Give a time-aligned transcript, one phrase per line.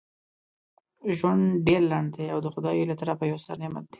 [1.17, 3.89] ژوند ډیر لنډ دی او دا دخدای له طرفه یو ستر نعمت دی.